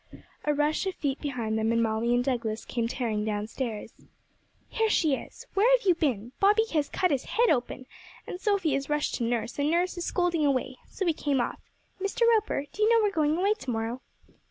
[0.45, 3.93] A rush of feet behind them, and Molly and Douglas came tearing downstairs.
[4.67, 5.45] 'Here she is!
[5.53, 6.31] Where have you been?
[6.39, 7.85] Bobby has cut his head open,
[8.25, 11.59] and Sophy has rushed to nurse, and nurse is scolding away, so we came off.
[12.01, 12.21] Mr.
[12.33, 14.01] Roper, do you know we're going away to morrow?'